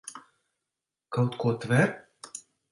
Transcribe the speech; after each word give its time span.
Kaut 1.17 1.31
ko 1.45 1.55
tver? 1.61 1.89